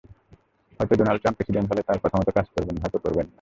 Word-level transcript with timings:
হয়তো 0.79 0.93
Donald 0.95 1.21
Trump 1.21 1.37
president 1.37 1.67
হলে 1.71 1.81
তাঁর 1.81 1.99
কথামতো 1.99 2.31
কাজ 2.31 2.45
করবেন, 2.55 2.75
হয়তো 2.81 2.97
করবেন 2.99 3.25
না। 3.25 3.29